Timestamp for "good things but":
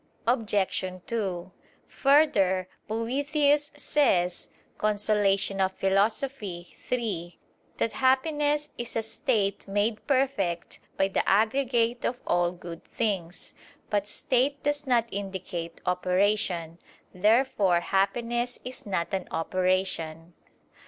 12.51-14.07